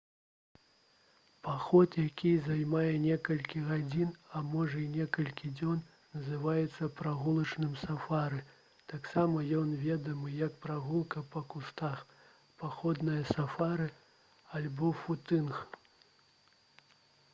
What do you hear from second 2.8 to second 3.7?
некалькі